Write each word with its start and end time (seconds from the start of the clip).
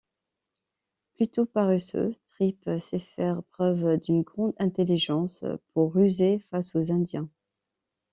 Plutôt 1.13 1.45
paresseux, 1.45 2.15
Tripps 2.29 2.79
sait 2.89 2.97
faire 2.97 3.43
preuve 3.51 3.97
d'une 3.99 4.23
grande 4.23 4.55
intelligence 4.57 5.45
pour 5.75 5.93
ruser 5.93 6.39
face 6.49 6.75
aux 6.75 6.91
indiens. 6.91 7.29